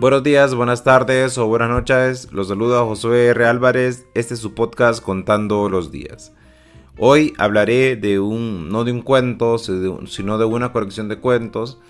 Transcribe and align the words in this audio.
Buenos 0.00 0.22
días, 0.22 0.54
buenas 0.54 0.84
tardes 0.84 1.38
o 1.38 1.48
buenas 1.48 1.70
noches. 1.70 2.30
Los 2.30 2.46
saluda 2.46 2.84
Josué 2.84 3.26
R. 3.30 3.44
Álvarez. 3.46 4.06
Este 4.14 4.34
es 4.34 4.40
su 4.40 4.54
podcast 4.54 5.02
Contando 5.02 5.68
los 5.68 5.90
Días. 5.90 6.32
Hoy 6.98 7.34
hablaré 7.36 7.96
de 7.96 8.20
un, 8.20 8.68
no 8.68 8.84
de 8.84 8.92
un 8.92 9.02
cuento, 9.02 9.58
sino 9.58 10.38
de 10.38 10.44
una 10.44 10.72
colección 10.72 11.08
de 11.08 11.18
cuentos 11.18 11.80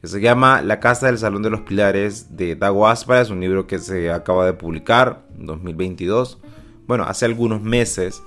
que 0.00 0.08
se 0.08 0.20
llama 0.20 0.60
La 0.60 0.80
Casa 0.80 1.06
del 1.06 1.18
Salón 1.18 1.44
de 1.44 1.50
los 1.50 1.60
Pilares 1.60 2.36
de 2.36 2.56
Dago 2.56 2.88
Aspara. 2.88 3.20
Es 3.20 3.30
un 3.30 3.38
libro 3.38 3.68
que 3.68 3.78
se 3.78 4.10
acaba 4.10 4.44
de 4.44 4.54
publicar 4.54 5.24
en 5.38 5.46
2022. 5.46 6.40
Bueno, 6.88 7.04
hace 7.04 7.26
algunos 7.26 7.62
meses, 7.62 8.24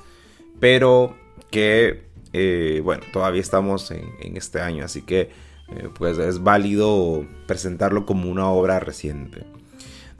pero 0.61 1.13
que, 1.51 2.05
eh, 2.31 2.79
bueno, 2.85 3.03
todavía 3.11 3.41
estamos 3.41 3.91
en, 3.91 4.05
en 4.21 4.37
este 4.37 4.61
año, 4.61 4.85
así 4.85 5.01
que 5.01 5.29
eh, 5.69 5.89
pues 5.93 6.17
es 6.17 6.43
válido 6.43 7.25
presentarlo 7.47 8.05
como 8.05 8.29
una 8.29 8.47
obra 8.47 8.79
reciente. 8.79 9.45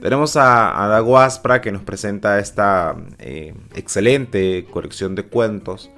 Tenemos 0.01 0.35
a, 0.35 0.83
a 0.83 0.87
Dago 0.87 1.17
Aspra 1.19 1.61
que 1.61 1.71
nos 1.71 1.83
presenta 1.83 2.39
esta 2.39 2.95
eh, 3.19 3.53
excelente 3.73 4.65
colección 4.69 5.15
de 5.15 5.23
cuentos. 5.23 5.89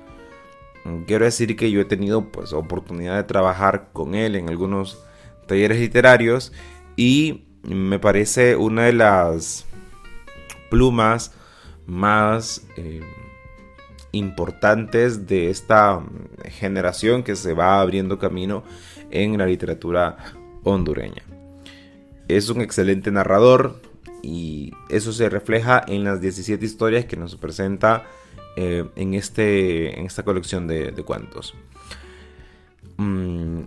Quiero 1.06 1.26
decir 1.26 1.56
que 1.56 1.70
yo 1.72 1.82
he 1.82 1.86
tenido 1.86 2.32
pues 2.32 2.54
oportunidad 2.54 3.18
de 3.18 3.23
trabajar 3.23 3.90
con 3.92 4.16
él 4.16 4.36
en 4.36 4.48
algunos 4.48 5.04
talleres 5.48 5.80
literarios 5.80 6.54
y 6.95 7.45
me 7.64 8.00
parece 8.00 8.56
una 8.56 8.86
de 8.86 8.94
las 8.94 9.66
plumas 10.70 11.34
más 11.86 12.66
eh, 12.78 13.02
importantes 14.12 15.28
de 15.28 15.50
esta 15.50 16.02
generación 16.46 17.24
que 17.24 17.36
se 17.36 17.54
va 17.54 17.82
abriendo 17.82 18.20
camino 18.20 18.64
en 19.12 19.38
la 19.38 19.46
literatura 19.46 20.18
hondureña. 20.64 21.23
Es 22.28 22.50
un 22.50 22.62
excelente 22.62 23.12
narrador 23.12 23.80
y 24.22 24.72
eso 24.90 25.14
se 25.14 25.30
refleja 25.30 25.84
en 25.88 26.04
las 26.04 26.20
17 26.20 26.66
historias 26.66 27.06
que 27.06 27.16
nos 27.16 27.36
presenta 27.36 28.04
eh, 28.56 28.86
en, 28.96 29.14
este, 29.14 29.98
en 30.00 30.06
esta 30.06 30.24
colección 30.24 30.68
de, 30.68 30.92
cuentos. 31.06 31.53
Mm, 32.98 33.62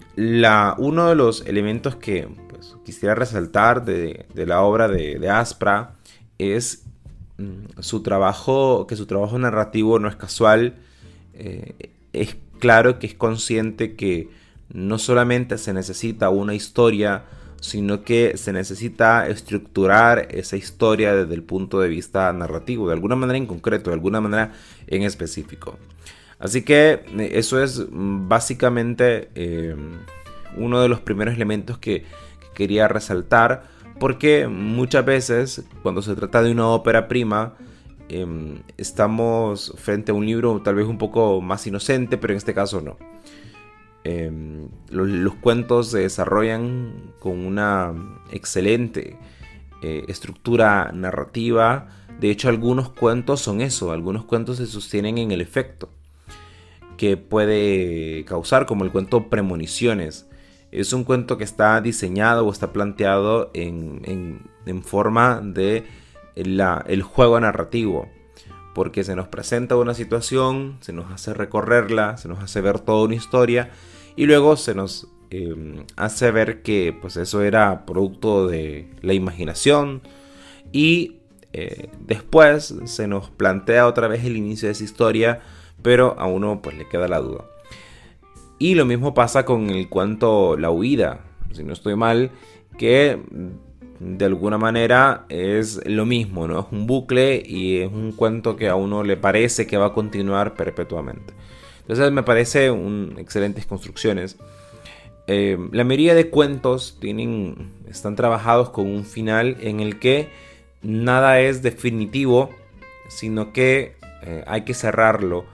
uno 0.78 1.08
de 1.08 1.14
los 1.14 1.46
elementos 1.46 1.96
que 1.96 2.28
pues, 2.48 2.76
quisiera 2.84 3.14
resaltar 3.14 3.84
de, 3.84 4.26
la 4.34 4.62
obra 4.62 4.88
de, 4.88 5.30
Aspra 5.30 5.94
es 6.38 6.84
mm, 6.84 6.89
su 7.78 8.02
trabajo, 8.02 8.86
que 8.86 8.96
su 8.96 9.06
trabajo 9.06 9.38
narrativo 9.38 9.98
no 9.98 10.08
es 10.08 10.16
casual, 10.16 10.74
eh, 11.34 11.92
es 12.12 12.36
claro 12.58 12.98
que 12.98 13.06
es 13.06 13.14
consciente 13.14 13.96
que 13.96 14.28
no 14.72 14.98
solamente 14.98 15.58
se 15.58 15.72
necesita 15.72 16.30
una 16.30 16.54
historia, 16.54 17.24
sino 17.60 18.04
que 18.04 18.36
se 18.36 18.52
necesita 18.52 19.28
estructurar 19.28 20.28
esa 20.30 20.56
historia 20.56 21.14
desde 21.14 21.34
el 21.34 21.42
punto 21.42 21.80
de 21.80 21.88
vista 21.88 22.32
narrativo, 22.32 22.88
de 22.88 22.94
alguna 22.94 23.16
manera 23.16 23.36
en 23.36 23.46
concreto, 23.46 23.90
de 23.90 23.94
alguna 23.94 24.20
manera 24.20 24.52
en 24.86 25.02
específico. 25.02 25.78
Así 26.38 26.62
que 26.62 27.04
eh, 27.18 27.30
eso 27.34 27.62
es 27.62 27.86
mm, 27.90 28.28
básicamente 28.28 29.30
eh, 29.34 29.76
uno 30.56 30.80
de 30.80 30.88
los 30.88 31.00
primeros 31.00 31.34
elementos 31.34 31.78
que, 31.78 32.04
quería 32.60 32.88
resaltar, 32.88 33.64
porque 34.00 34.48
muchas 34.48 35.04
veces 35.04 35.64
cuando 35.82 36.02
se 36.02 36.16
trata 36.16 36.42
de 36.42 36.50
una 36.50 36.66
ópera 36.68 37.06
prima, 37.06 37.54
em, 38.08 38.62
estamos 38.78 39.74
frente 39.76 40.10
a 40.10 40.14
un 40.14 40.26
libro 40.26 40.60
tal 40.62 40.74
vez 40.74 40.86
un 40.86 40.98
poco 40.98 41.40
más 41.42 41.66
inocente, 41.66 42.16
pero 42.16 42.32
en 42.32 42.38
este 42.38 42.54
caso 42.54 42.80
no. 42.80 42.96
Em, 44.02 44.68
los, 44.88 45.34
cuentos 45.34 45.90
se 45.90 45.98
desarrollan 45.98 47.12
con 47.18 47.44
una 47.44 47.92
excelente 48.32 49.18
eh, 49.82 50.04
estructura 50.08 50.90
narrativa. 50.94 51.88
De 52.18 52.30
hecho, 52.30 52.48
algunos 52.48 52.88
cuentos 52.88 53.42
son 53.42 53.60
eso, 53.60 53.92
algunos 53.92 54.24
cuentos 54.24 54.56
se 54.56 54.66
sostienen 54.66 55.18
en 55.18 55.30
el 55.30 55.42
efecto 55.42 55.90
que 56.96 57.18
puede 57.18 58.24
causar, 58.24 58.64
como 58.64 58.84
el 58.84 58.90
cuento 58.92 59.28
Premoniciones. 59.28 60.29
Es 60.72 60.92
un 60.92 61.04
cuento 61.04 61.36
que 61.36 61.44
está 61.44 61.80
diseñado 61.80 62.46
o 62.46 62.52
está 62.52 62.72
planteado 62.72 63.50
en, 63.54 64.48
forma 64.84 65.40
de 65.42 65.84
el 66.36 67.02
juego 67.02 67.40
narrativo 67.40 68.08
porque 68.74 69.04
se 69.04 69.16
nos 69.16 69.28
presenta 69.28 69.76
una 69.76 69.94
situación, 69.94 70.78
se 70.80 70.92
nos 70.92 71.10
hace 71.10 71.34
recorrerla, 71.34 72.16
se 72.16 72.28
nos 72.28 72.42
hace 72.42 72.60
ver 72.60 72.78
toda 72.78 73.04
una 73.04 73.14
historia 73.14 73.70
y 74.16 74.26
luego 74.26 74.56
se 74.56 74.74
nos 74.74 75.08
em, 75.30 75.84
hace 75.96 76.30
ver 76.30 76.62
que 76.62 76.96
pues 77.00 77.16
eso 77.16 77.42
era 77.42 77.84
producto 77.84 78.46
de 78.46 78.88
la 79.02 79.12
imaginación 79.12 80.02
y 80.72 81.16
eh, 81.52 81.88
después 82.00 82.74
se 82.84 83.08
nos 83.08 83.30
plantea 83.30 83.86
otra 83.86 84.06
vez 84.08 84.24
el 84.24 84.36
inicio 84.36 84.68
de 84.68 84.72
esa 84.72 84.84
historia, 84.84 85.40
pero 85.82 86.18
a 86.18 86.26
uno 86.26 86.62
pues 86.62 86.76
le 86.76 86.88
queda 86.88 87.08
la 87.08 87.18
duda. 87.18 87.44
Y 88.60 88.74
lo 88.74 88.84
mismo 88.84 89.14
pasa 89.14 89.46
con 89.46 89.70
el 89.70 89.88
cuento 89.88 90.58
La 90.58 90.70
huida, 90.70 91.20
si 91.50 91.64
no 91.64 91.72
estoy 91.72 91.96
mal, 91.96 92.30
que 92.76 93.18
de 94.00 94.24
alguna 94.26 94.58
manera 94.58 95.24
es 95.30 95.80
lo 95.86 96.04
mismo, 96.04 96.46
¿no? 96.46 96.60
Es 96.60 96.66
un 96.70 96.86
bucle 96.86 97.42
y 97.44 97.78
es 97.78 97.90
un 97.90 98.12
cuento 98.12 98.56
que 98.56 98.68
a 98.68 98.74
uno 98.74 99.02
le 99.02 99.16
parece 99.16 99.66
que 99.66 99.78
va 99.78 99.86
a 99.86 99.92
continuar 99.94 100.52
perpetuamente. 100.52 101.32
Entonces 101.80 102.12
me 102.12 102.22
parece 102.22 102.70
un, 102.70 103.14
excelentes 103.16 103.64
construcciones. 103.64 104.36
Eh, 105.26 105.56
la 105.72 105.84
mayoría 105.84 106.14
de 106.14 106.28
cuentos 106.28 106.98
tienen, 107.00 107.72
están 107.88 108.14
trabajados 108.14 108.68
con 108.68 108.86
un 108.86 109.06
final 109.06 109.56
en 109.62 109.80
el 109.80 109.98
que 109.98 110.28
nada 110.82 111.40
es 111.40 111.62
definitivo, 111.62 112.50
sino 113.08 113.54
que 113.54 113.96
eh, 114.20 114.44
hay 114.46 114.66
que 114.66 114.74
cerrarlo 114.74 115.46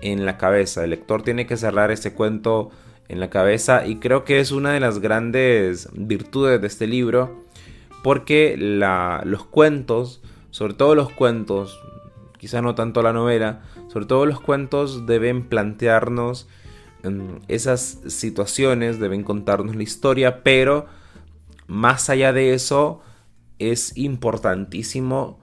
en 0.00 0.26
la 0.26 0.38
cabeza. 0.38 0.84
El 0.84 0.90
lector 0.90 1.22
tiene 1.22 1.46
que 1.46 1.56
cerrar 1.56 1.90
ese 1.90 2.14
cuento 2.14 2.70
en 3.08 3.20
la 3.20 3.30
cabeza 3.30 3.86
y 3.86 3.96
creo 3.96 4.24
que 4.24 4.40
es 4.40 4.52
una 4.52 4.72
de 4.72 4.80
las 4.80 4.98
grandes 4.98 5.88
virtudes 5.92 6.60
de 6.60 6.66
este 6.66 6.86
libro 6.86 7.44
porque 8.02 8.56
los 8.56 9.44
cuentos, 9.44 10.22
sobre 10.50 10.74
todo 10.74 10.94
los 10.94 11.10
cuentos, 11.10 11.80
quizá 12.38 12.62
no 12.62 12.74
tanto 12.74 13.02
la 13.02 13.12
novela, 13.12 13.62
sobre 13.88 14.06
todo 14.06 14.26
los 14.26 14.40
cuentos 14.40 15.06
deben 15.06 15.48
plantearnos 15.48 16.48
em, 17.02 17.40
esas 17.48 18.00
situaciones, 18.06 19.00
deben 19.00 19.24
contarnos 19.24 19.74
la 19.74 19.82
historia, 19.82 20.42
pero 20.42 20.86
más 21.66 22.08
allá 22.08 22.32
de 22.32 22.54
eso 22.54 23.02
es 23.58 23.96
importantísimo 23.96 25.40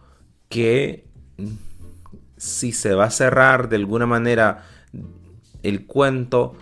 que 0.50 1.06
mm, 1.38 1.44
si 2.38 2.72
se 2.72 2.94
va 2.94 3.06
a 3.06 3.12
cerrar 3.12 3.70
de 3.70 3.78
alguna 3.78 4.06
manera 4.06 4.66
el 5.64 5.86
cuento, 5.86 6.56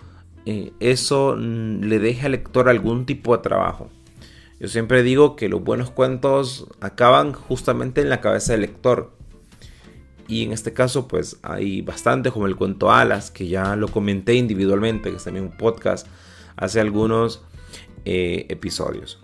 eh, 0.46 0.72
eso 0.80 1.36
mm, 1.38 1.84
le 1.84 1.98
deje 1.98 2.26
al 2.26 2.32
lector 2.32 2.68
algún 2.68 3.06
tipo 3.06 3.36
de 3.36 3.42
trabajo. 3.42 3.90
Yo 4.60 4.68
siempre 4.68 5.02
digo 5.02 5.36
que 5.36 5.48
los 5.48 5.62
buenos 5.62 5.90
cuentos 5.90 6.66
acaban 6.80 7.32
justamente 7.32 8.00
en 8.00 8.08
la 8.08 8.20
cabeza 8.20 8.52
del 8.52 8.62
lector. 8.62 9.12
Y 10.26 10.42
en 10.42 10.52
este 10.52 10.72
caso, 10.72 11.06
pues 11.06 11.38
hay 11.42 11.82
bastante, 11.82 12.30
como 12.30 12.46
el 12.46 12.56
cuento 12.56 12.90
Alas, 12.90 13.30
que 13.30 13.46
ya 13.46 13.76
lo 13.76 13.88
comenté 13.88 14.34
individualmente, 14.34 15.10
que 15.10 15.16
está 15.16 15.30
en 15.30 15.40
un 15.40 15.50
podcast 15.50 16.06
hace 16.56 16.80
algunos 16.80 17.42
eh, 18.06 18.46
episodios. 18.48 19.20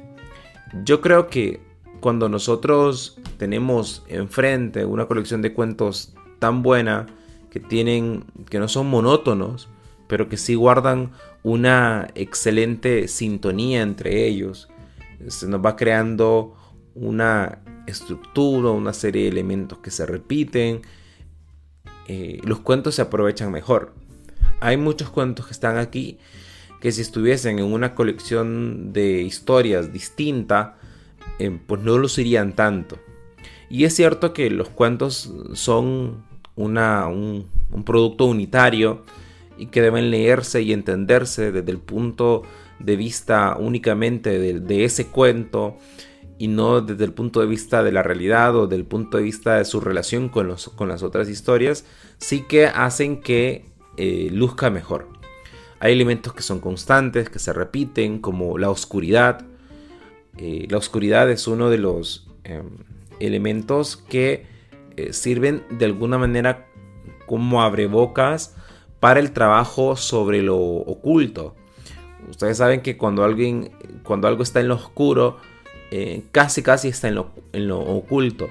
Yo 0.85 1.01
creo 1.01 1.29
que 1.29 1.61
cuando 2.01 2.29
nosotros 2.29 3.19
tenemos 3.39 4.05
enfrente 4.09 4.85
una 4.85 5.07
colección 5.07 5.43
de 5.43 5.55
cuentos 5.55 6.15
tan 6.41 6.63
buena, 6.63 7.07
que 7.51 7.61
tienen, 7.61 8.25
que 8.49 8.59
no 8.59 8.67
son 8.67 8.89
monótonos, 8.89 9.69
pero 10.09 10.29
que 10.29 10.37
sí 10.37 10.57
guardan 10.57 11.13
una 11.43 12.09
excelente 12.15 13.07
sintonía 13.07 13.83
entre 13.83 14.27
ellos. 14.27 14.69
Se 15.29 15.47
nos 15.47 15.65
va 15.65 15.77
creando 15.77 16.57
una 16.95 17.61
estructura, 17.87 18.71
una 18.71 18.93
serie 18.93 19.23
de 19.23 19.29
elementos 19.29 19.79
que 19.79 19.91
se 19.91 20.07
repiten. 20.07 20.83
Eh, 22.09 22.41
los 22.45 22.61
cuentos 22.61 22.97
se 22.97 23.03
aprovechan 23.03 23.53
mejor. 23.53 23.95
Hay 24.61 24.77
muchos 24.77 25.11
cuentos 25.11 25.47
que 25.47 25.53
están 25.53 25.79
aquí 25.79 26.19
que 26.81 26.93
si 26.93 27.03
estuviesen 27.03 27.59
en 27.59 27.67
una 27.67 27.95
colección 27.95 28.93
de 28.93 29.23
historias 29.23 29.93
distinta, 29.93 30.79
eh, 31.39 31.59
pues 31.67 31.83
no 31.83 31.99
los 31.99 32.19
irían 32.19 32.55
tanto. 32.55 32.99
Y 33.69 33.85
es 33.85 33.95
cierto 33.95 34.33
que 34.33 34.51
los 34.51 34.71
cuentos 34.71 35.33
son 35.53 36.25
un 36.67 37.85
producto 37.85 38.27
unitario 38.27 39.03
y 39.61 39.67
que 39.67 39.83
deben 39.83 40.11
leerse 40.11 40.63
y 40.63 40.73
entenderse 40.73 41.53
desde 41.53 41.71
el 41.71 41.79
punto 41.79 42.43
de 42.79 42.97
vista 42.97 43.57
únicamente 43.59 44.39
de, 44.39 44.85
ese 44.85 45.09
cuento 45.09 45.77
y 46.39 46.49
no 46.49 46.81
desde 46.81 47.05
el 47.05 47.13
punto 47.13 47.41
de 47.41 47.47
vista 47.47 47.83
de 47.83 47.93
la 47.93 48.03
realidad 48.03 48.57
o 48.57 48.67
del 48.67 48.85
punto 48.85 49.19
de 49.19 49.23
vista 49.23 49.57
de 49.57 49.67
su 49.67 49.81
relación 49.81 50.31
con, 50.31 50.49
los, 50.49 50.71
con 50.71 50.89
las 50.89 51.03
otras 51.03 51.29
historias, 51.29 51.85
sí 52.17 52.47
que 52.49 52.67
hacen 52.67 53.21
que 53.21 53.67
eh, 53.99 54.31
luzca 54.33 54.71
mejor. 54.71 55.09
Hay 55.79 55.93
elementos 55.93 56.33
que 56.33 56.43
son 56.43 56.61
constantes, 56.61 57.29
que 57.29 57.39
se 57.39 57.53
repiten, 57.53 58.19
como 58.19 58.57
la 58.57 58.71
oscuridad. 58.71 59.45
eh, 60.39 60.67
la 60.71 60.79
oscuridad 60.79 61.31
es 61.31 61.47
uno 61.47 61.69
de 61.69 61.79
los 61.79 62.27
em, 62.45 62.79
elementos 63.19 63.99
que 63.99 64.47
eh, 65.09 65.13
sirven 65.13 65.65
de 65.71 65.85
alguna 65.85 66.19
manera 66.19 66.67
como 67.27 67.63
abrebocas 67.63 68.57
para 68.99 69.21
el 69.21 69.33
trabajo 69.33 69.97
sobre 69.97 70.43
lo 70.43 70.59
oculto. 70.59 71.55
Ustedes 72.29 72.59
saben 72.59 72.83
que 72.83 72.97
cuando, 72.97 73.25
alguien, 73.25 73.71
cuando 74.03 74.29
algo 74.29 74.43
está 74.43 74.61
en 74.61 74.69
lo 74.69 74.75
oscuro, 74.75 75.39
eh, 75.91 76.23
casi 76.33 76.63
casi 76.63 76.89
está 76.89 77.09
en 77.09 77.15
lo, 77.17 77.31
en 77.53 77.67
lo 77.67 77.81
oculto, 77.81 78.51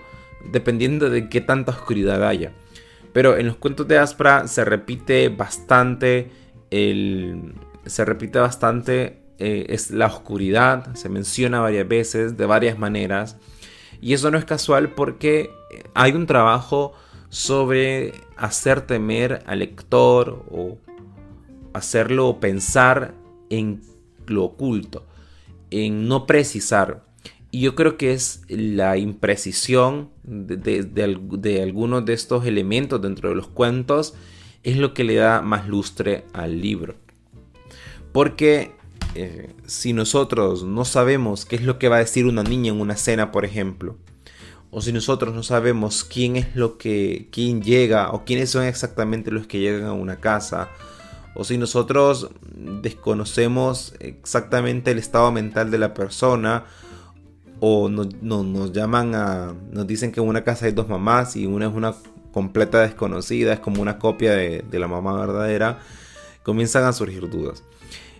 dependiendo 0.51 1.10
de 1.10 1.30
qué 1.30 1.42
tanta 1.42 1.72
oscuridad 1.72 2.28
haya. 2.28 2.51
Pero 3.13 3.38
en 3.38 3.48
los 3.48 3.57
cuentos 3.57 3.88
de 3.88 3.98
Aspra 3.98 4.48
se 4.48 4.66
repite 4.66 5.30
bastante 5.30 6.31
el, 6.72 7.54
se 7.86 8.06
repite 8.06 8.40
bastante 8.40 9.19
eh, 9.40 9.68
es 9.69 9.92
la 9.92 10.07
oscuridad, 10.07 10.94
se 10.96 11.07
menciona 11.07 11.62
varias 11.62 11.88
veces, 11.88 12.38
de 12.38 12.46
varias 12.46 12.78
maneras. 12.78 13.38
Y 14.01 14.13
eso 14.13 14.31
no 14.31 14.38
es 14.38 14.46
casual 14.46 14.92
porque 14.94 15.51
hay 15.94 16.13
un 16.13 16.25
trabajo 16.25 16.94
sobre 17.30 18.13
hacer 18.38 18.81
temer 18.81 19.44
al 19.46 19.60
lector 19.60 20.46
o 20.51 20.78
hacerlo 21.74 22.40
pensar 22.40 23.13
en 23.50 23.81
lo 24.28 24.46
oculto, 24.46 25.06
en 25.72 26.07
no 26.07 26.25
precisar. 26.25 27.04
Y 27.51 27.62
yo 27.62 27.75
creo 27.75 27.98
que 27.98 28.13
es 28.13 28.44
la 28.48 28.98
imprecisión 28.98 30.10
de, 30.24 30.84
de, 30.84 31.62
algunos 31.63 32.06
de 32.06 32.13
estos 32.13 32.46
elementos 32.46 33.01
dentro 33.01 33.30
de 33.30 33.36
los 33.36 33.48
cuentos 33.48 34.13
es 34.63 34.78
lo 34.78 34.94
que 34.94 35.04
le 35.04 35.16
da 35.16 35.42
más 35.42 35.68
lustre 35.68 36.25
al 36.34 36.62
libro. 36.62 36.96
Porque 38.12 38.72
eh, 39.15 39.56
si 39.65 39.94
nosotros 39.94 40.63
no 40.63 40.85
sabemos 40.85 41.45
qué 41.45 41.56
es 41.56 41.63
lo 41.63 41.79
que 41.79 41.89
va 41.89 41.97
a 41.97 42.00
decir 42.00 42.25
una 42.25 42.44
niña 42.44 42.71
en 42.71 42.79
una 42.79 42.95
cena, 42.95 43.31
por 43.31 43.45
ejemplo, 43.45 43.97
o 44.71 44.81
si 44.81 44.94
nosotros 44.94 45.33
no 45.33 45.41
sabemos 45.41 46.03
quién 46.03 46.35
es 46.35 46.56
lo 46.56 46.77
que, 46.77 47.27
quién 47.31 47.61
llega, 47.61 48.11
o 48.11 48.23
quiénes 48.23 48.51
son 48.51 48.65
exactamente 48.65 49.31
los 49.31 49.47
que 49.47 49.59
llegan 49.59 49.85
a 49.85 49.94
una 49.94 50.17
casa, 50.17 50.69
o 51.33 51.44
si 51.44 51.57
nosotros 51.57 52.29
desconocemos 52.81 53.94
exactamente 54.00 54.91
el 54.91 55.00
estado 55.00 55.31
mental 55.31 55.71
de 55.71 55.79
la 55.79 55.94
persona, 55.94 56.65
o 57.59 57.89
no, 57.89 58.05
nos 58.44 58.71
llaman 58.71 59.15
a, 59.15 59.53
nos 59.71 59.88
dicen 59.88 60.12
que 60.12 60.21
en 60.21 60.27
una 60.27 60.44
casa 60.44 60.67
hay 60.67 60.71
dos 60.71 60.88
mamás 60.88 61.35
y 61.35 61.45
una 61.45 61.67
es 61.67 61.73
una 61.73 61.95
completa 62.31 62.81
desconocida, 62.81 63.53
es 63.53 63.59
como 63.59 63.81
una 63.81 63.97
copia 63.97 64.33
de, 64.33 64.63
de 64.69 64.79
la 64.79 64.88
mamá 64.88 65.19
verdadera, 65.19 65.79
comienzan 66.44 66.83
a 66.83 66.94
surgir 66.94 67.27
dudas. 67.29 67.63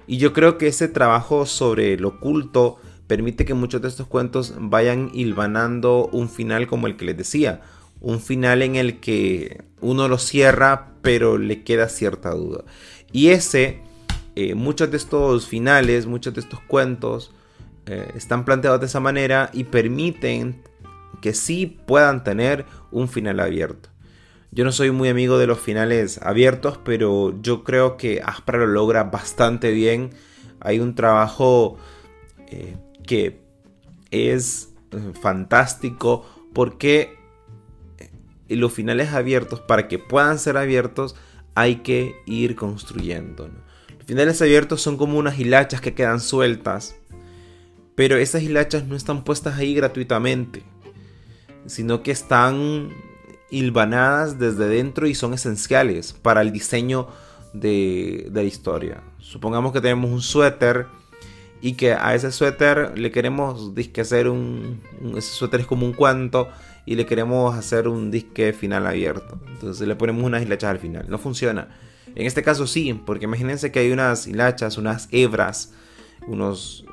Y 0.10 0.18
yo 0.18 0.34
creo 0.34 0.58
que 0.58 0.66
ese 0.66 0.88
trabajo 0.88 1.46
sobre 1.46 1.96
lo 1.96 2.08
oculto 2.08 2.78
permite 3.06 3.46
que 3.46 3.54
muchos 3.54 3.80
de 3.80 3.90
estos 3.90 4.08
cuentos 4.08 4.56
vayan 4.58 5.12
hilvanando 5.14 6.10
un 6.12 6.30
final 6.30 6.66
como 6.66 6.88
el 6.88 6.98
que 6.98 7.06
les 7.06 7.16
decía. 7.16 7.62
Un 8.02 8.20
final 8.20 8.64
en 8.64 8.76
el 8.76 9.02
que 9.02 9.66
uno 9.82 10.08
lo 10.08 10.18
cierra 10.18 10.94
pero 11.04 11.38
le 11.38 11.64
queda 11.64 11.90
cierta 11.90 12.32
duda. 12.32 12.64
Y 13.12 13.28
ese, 13.28 13.84
eh, 14.36 14.56
muchos 14.56 14.90
de 14.90 14.98
estos 14.98 15.46
finales, 15.46 16.08
muchos 16.08 16.34
de 16.34 16.42
estos 16.42 16.60
cuentos 16.62 17.32
eh, 17.86 18.12
están 18.16 18.46
planteados 18.46 18.80
de 18.80 18.88
esa 18.88 19.00
manera 19.00 19.52
y 19.54 19.66
permiten 19.66 20.64
que 21.22 21.36
sí 21.36 21.68
puedan 21.86 22.24
tener 22.24 22.66
un 22.90 23.10
final 23.10 23.40
abierto. 23.40 23.90
Yo 24.52 24.64
no 24.64 24.72
soy 24.72 24.90
muy 24.90 25.10
amigo 25.10 25.38
de 25.38 25.46
los 25.46 25.60
finales 25.60 26.20
abiertos, 26.24 26.80
pero 26.84 27.40
yo 27.42 27.64
creo 27.64 27.98
que 27.98 28.22
Aspra 28.26 28.58
lo 28.58 28.66
logra 28.66 29.04
bastante 29.04 29.72
bien. 29.72 30.10
Hay 30.60 30.80
un 30.80 30.96
trabajo 30.96 31.78
eh, 32.48 32.76
que 33.06 33.42
es 34.10 34.70
eh, 34.92 35.14
fantástico 35.22 36.26
porque 36.52 37.16
eh, 38.00 38.56
los 38.56 38.74
finales 38.74 39.14
abiertos, 39.14 39.60
para 39.60 39.88
que 39.88 40.00
puedan 40.00 40.40
ser 40.40 40.58
abiertos, 40.58 41.16
hay 41.54 41.78
que 41.78 42.16
ir 42.26 42.56
construyendo. 42.56 43.50
Los 43.98 44.08
finales 44.08 44.42
abiertos 44.42 44.82
son 44.82 44.98
como 44.98 45.20
unas 45.20 45.38
hilachas 45.38 45.80
que 45.80 45.94
quedan 45.94 46.20
sueltas, 46.20 46.96
pero 47.94 48.18
esas 48.18 48.42
hilachas 48.42 48.86
no 48.86 48.96
están 48.96 49.24
puestas 49.24 49.60
ahí 49.60 49.76
gratuitamente, 49.76 50.64
sino 51.68 52.02
que 52.02 52.10
están 52.10 52.90
hilvanadas 53.52 54.40
desde 54.40 54.68
dentro 54.68 55.08
y 55.08 55.16
son 55.16 55.34
esenciales 55.34 56.14
para 56.14 56.42
el 56.42 56.52
diseño 56.52 57.08
de, 57.54 58.30
la 58.32 58.44
historia. 58.44 59.02
Supongamos 59.20 59.74
que 59.74 59.82
tenemos 59.82 60.12
un 60.12 60.22
suéter 60.22 60.88
y 61.62 61.74
que 61.74 61.94
a 61.94 62.16
ese 62.16 62.32
suéter 62.32 62.98
le 62.98 63.12
queremos 63.12 63.76
disque 63.76 64.02
hacer 64.02 64.30
un, 64.30 64.82
ese 65.18 65.32
suéter 65.32 65.62
es 65.62 65.66
como 65.66 65.86
un 65.86 65.94
cuanto 65.94 66.48
y 66.86 66.96
le 66.96 67.06
queremos 67.06 67.56
hacer 67.56 67.88
un 67.88 68.12
disque 68.12 68.54
final 68.54 68.88
abierto. 68.88 69.40
Entonces 69.48 69.88
le 69.88 69.96
ponemos 69.96 70.24
unas 70.24 70.42
hilachas 70.42 70.72
al 70.72 70.80
final. 70.80 71.06
No 71.10 71.18
funciona. 71.18 71.68
En 72.16 72.26
este 72.26 72.44
caso 72.44 72.66
sí, 72.66 72.94
porque 73.06 73.26
imagínense 73.26 73.72
que 73.72 73.80
hay 73.80 73.92
unas 73.92 74.26
hilachas, 74.28 74.78
unas 74.78 75.08
hebras, 75.12 75.74
unos 76.28 76.86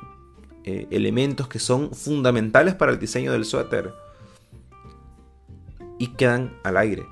eh, 0.63 0.87
elementos 0.91 1.47
que 1.47 1.59
son 1.59 1.91
fundamentales 1.91 2.75
para 2.75 2.91
el 2.91 2.99
diseño 2.99 3.31
del 3.31 3.45
suéter 3.45 3.93
y 5.99 6.07
quedan 6.07 6.57
al 6.63 6.77
aire. 6.77 7.05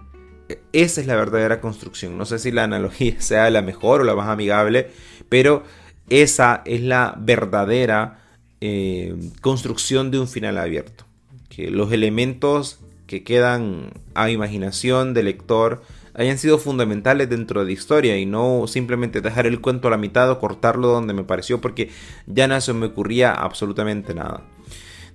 E, 0.49 0.61
esa 0.73 1.01
es 1.01 1.07
la 1.07 1.15
verdadera 1.15 1.61
construcción. 1.61 2.17
No 2.17 2.25
sé 2.25 2.39
si 2.39 2.51
la 2.51 2.63
analogía 2.63 3.15
sea 3.19 3.49
la 3.49 3.61
mejor 3.61 4.01
o 4.01 4.03
la 4.03 4.15
más 4.15 4.29
amigable, 4.29 4.91
pero 5.29 5.63
esa 6.09 6.61
es 6.65 6.81
la 6.81 7.15
verdadera 7.17 8.19
eh, 8.61 9.15
construcción 9.41 10.11
de 10.11 10.19
un 10.19 10.27
final 10.27 10.57
abierto. 10.57 11.05
Que 11.49 11.71
los 11.71 11.91
elementos 11.91 12.79
que 13.07 13.23
quedan 13.23 13.91
a 14.13 14.29
imaginación 14.29 15.13
del 15.13 15.25
lector 15.25 15.83
hayan 16.15 16.37
sido 16.37 16.57
fundamentales 16.57 17.29
dentro 17.29 17.59
de 17.59 17.67
la 17.67 17.71
historia 17.73 18.17
y 18.17 18.25
no 18.25 18.67
simplemente 18.67 19.21
dejar 19.21 19.45
el 19.45 19.61
cuento 19.61 19.87
a 19.87 19.91
la 19.91 19.97
mitad 19.97 20.29
o 20.31 20.39
cortarlo 20.39 20.87
donde 20.87 21.13
me 21.13 21.23
pareció 21.23 21.59
porque 21.59 21.91
ya 22.25 22.47
no 22.47 22.59
se 22.61 22.73
me 22.73 22.87
ocurría 22.87 23.33
absolutamente 23.33 24.13
nada. 24.13 24.41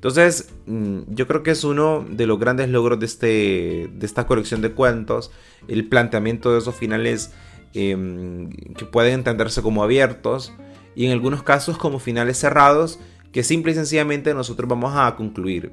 Entonces, 0.00 0.48
mm, 0.64 1.00
yo 1.08 1.26
creo 1.26 1.42
que 1.42 1.50
es 1.50 1.62
uno 1.62 2.06
de 2.08 2.26
los 2.26 2.40
grandes 2.40 2.70
logros 2.70 2.98
de, 2.98 3.04
este, 3.04 3.90
de 3.92 4.06
esta 4.06 4.26
colección 4.26 4.62
de 4.62 4.72
cuentos, 4.72 5.30
el 5.68 5.86
planteamiento 5.88 6.50
de 6.52 6.58
esos 6.58 6.74
finales 6.74 7.32
em, 7.74 8.48
que 8.48 8.86
pueden 8.86 9.12
entenderse 9.12 9.60
como 9.60 9.82
abiertos 9.82 10.54
y 10.96 11.04
en 11.04 11.12
algunos 11.12 11.42
casos 11.42 11.76
como 11.76 11.98
finales 11.98 12.38
cerrados 12.38 12.98
que 13.30 13.42
simple 13.42 13.72
y 13.72 13.74
sencillamente 13.74 14.32
nosotros 14.32 14.66
vamos 14.70 14.94
a 14.96 15.14
concluir. 15.16 15.70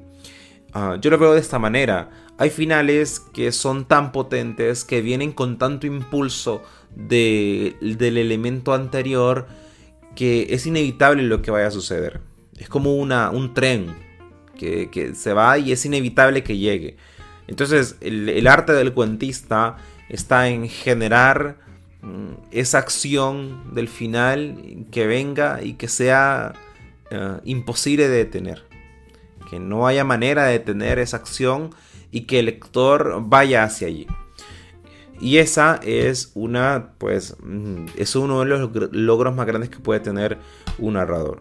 Ah, 0.74 0.98
yo 1.00 1.08
lo 1.10 1.16
veo 1.16 1.32
de 1.32 1.40
esta 1.40 1.58
manera. 1.58 2.10
Hay 2.36 2.50
finales 2.50 3.20
que 3.32 3.50
son 3.50 3.86
tan 3.86 4.12
potentes, 4.12 4.84
que 4.84 5.00
vienen 5.00 5.32
con 5.32 5.56
tanto 5.56 5.86
impulso 5.86 6.62
del 6.94 7.98
elemento 7.98 8.74
anterior, 8.74 9.46
que 10.14 10.48
es 10.50 10.66
inevitable 10.66 11.22
lo 11.22 11.40
que 11.40 11.50
vaya 11.50 11.68
a 11.68 11.70
suceder. 11.70 12.20
Es 12.58 12.68
como 12.68 12.94
una, 12.94 13.30
un 13.30 13.54
tren 13.54 14.07
que, 14.58 15.12
se 15.14 15.32
va 15.32 15.58
y 15.58 15.72
es 15.72 15.84
inevitable 15.86 16.42
que 16.42 16.58
llegue. 16.58 16.96
Entonces, 17.46 17.96
el, 18.00 18.46
arte 18.46 18.72
del 18.74 18.92
cuentista 18.92 19.76
está 20.10 20.48
en 20.48 20.68
generar 20.68 21.56
mm, 22.02 22.32
esa 22.50 22.78
acción 22.78 23.74
del 23.74 23.88
final 23.88 24.86
que 24.90 25.06
venga 25.06 25.62
y 25.62 25.74
que 25.74 25.88
sea 25.88 26.52
eh, 27.10 27.38
imposible 27.44 28.08
de 28.08 28.16
detener. 28.18 28.64
Que 29.48 29.58
no 29.58 29.86
haya 29.86 30.04
manera 30.04 30.44
de 30.44 30.52
detener 30.52 30.98
esa 30.98 31.16
acción 31.16 31.70
y 32.10 32.22
que 32.22 32.40
el 32.40 32.46
lector 32.46 33.22
vaya 33.24 33.64
hacia 33.64 33.88
allí. 33.88 34.06
Y 35.20 35.38
esa 35.38 35.80
es 35.82 36.30
una, 36.34 36.92
pues, 36.98 37.36
mm, 37.40 37.86
es 37.96 38.14
uno 38.14 38.40
de 38.40 38.46
los 38.46 38.70
logros 38.92 39.34
más 39.34 39.46
grandes 39.46 39.70
que 39.70 39.78
puede 39.78 40.00
tener 40.00 40.38
un 40.78 40.94
narrador. 40.94 41.40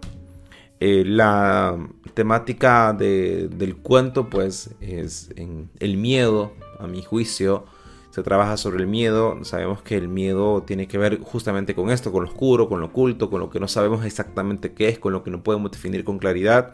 Eh, 0.79 1.03
la 1.05 1.75
temática 2.13 2.93
del 2.93 3.77
cuento 3.81 4.29
pues 4.29 4.71
es 4.79 5.31
en 5.35 5.69
el 5.79 5.97
miedo, 5.97 6.53
a 6.79 6.87
mi 6.87 7.01
juicio. 7.01 7.65
Se 8.11 8.23
trabaja 8.23 8.57
sobre 8.57 8.83
el 8.83 8.87
miedo. 8.87 9.43
Sabemos 9.43 9.81
que 9.81 9.95
el 9.95 10.07
miedo 10.07 10.63
tiene 10.63 10.87
que 10.87 10.97
ver 10.97 11.19
justamente 11.19 11.75
con 11.75 11.89
esto, 11.89 12.11
con 12.11 12.23
lo 12.23 12.29
oscuro, 12.29 12.67
con 12.69 12.79
lo 12.79 12.87
oculto, 12.87 13.29
con 13.29 13.39
lo 13.39 13.49
que 13.49 13.59
no 13.59 13.67
sabemos 13.67 14.05
exactamente 14.05 14.73
qué 14.73 14.89
es, 14.89 14.99
con 14.99 15.13
lo 15.13 15.23
que 15.23 15.31
no 15.31 15.43
podemos 15.43 15.71
definir 15.71 16.03
con 16.03 16.17
claridad. 16.17 16.73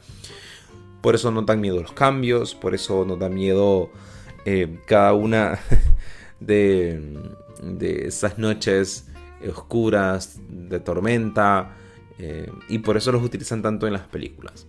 Por 1.01 1.15
eso 1.15 1.31
nos 1.31 1.45
dan 1.45 1.59
miedo 1.59 1.81
los 1.81 1.91
cambios, 1.91 2.55
por 2.55 2.73
eso 2.73 3.03
nos 3.05 3.19
da 3.19 3.27
miedo 3.27 3.89
eh, 4.45 4.79
cada 4.85 5.13
una 5.13 5.59
de, 6.39 7.19
de 7.61 8.07
esas 8.07 8.37
noches 8.37 9.09
oscuras, 9.49 10.39
de 10.47 10.79
tormenta, 10.79 11.75
eh, 12.19 12.51
y 12.69 12.79
por 12.79 12.97
eso 12.97 13.11
los 13.11 13.23
utilizan 13.23 13.61
tanto 13.61 13.87
en 13.87 13.93
las 13.93 14.03
películas. 14.03 14.67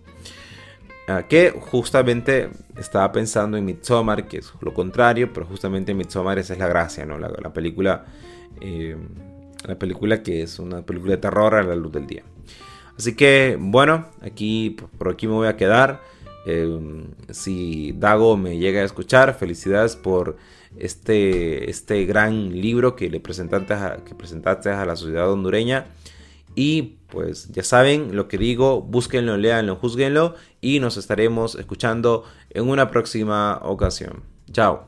Ah, 1.07 1.27
que 1.27 1.51
justamente 1.51 2.49
estaba 2.77 3.11
pensando 3.11 3.57
en 3.57 3.65
Midsommar, 3.65 4.27
que 4.27 4.37
es 4.37 4.51
lo 4.61 4.73
contrario, 4.73 5.31
pero 5.31 5.45
justamente 5.45 5.91
en 5.91 5.97
Midsommar 5.97 6.39
esa 6.39 6.53
es 6.53 6.59
la 6.59 6.67
gracia, 6.67 7.05
¿no? 7.05 7.19
La, 7.19 7.53
película, 7.53 8.05
eh, 8.59 8.97
la 9.67 9.77
película 9.77 10.23
que 10.23 10.41
es 10.41 10.57
una 10.57 10.81
película 10.81 11.11
de 11.11 11.17
terror 11.17 11.53
a 11.53 11.61
la 11.61 11.75
luz 11.75 11.91
del 11.91 12.07
día. 12.07 12.23
Así 12.97 13.15
que 13.15 13.55
bueno, 13.59 14.07
aquí 14.21 14.77
por 14.97 15.09
aquí 15.09 15.27
me 15.27 15.33
voy 15.33 15.47
a 15.47 15.57
quedar. 15.57 16.01
Em, 16.47 17.07
si 17.29 17.91
Dago 17.93 18.35
me 18.37 18.57
llega 18.57 18.81
a 18.81 18.83
escuchar, 18.83 19.35
felicidades 19.37 19.95
por 19.95 20.37
este, 20.77 21.69
este 21.69 22.05
gran 22.05 22.49
libro 22.61 22.95
que 22.95 23.09
le 23.09 23.19
presentaste 23.19 23.73
a, 23.73 23.97
que 24.05 24.15
presentaste 24.15 24.69
a 24.69 24.85
la 24.85 24.95
sociedad 24.95 25.31
hondureña. 25.31 25.85
Y 26.55 26.97
pues 27.07 27.49
ya 27.51 27.63
saben 27.63 28.15
lo 28.15 28.27
que 28.27 28.37
digo, 28.37 28.81
búsquenlo, 28.81 29.37
leanlo, 29.37 29.75
juzguenlo 29.75 30.35
y 30.61 30.79
nos 30.79 30.97
estaremos 30.97 31.55
escuchando 31.55 32.23
en 32.49 32.69
una 32.69 32.89
próxima 32.89 33.59
ocasión. 33.63 34.23
Chao. 34.51 34.87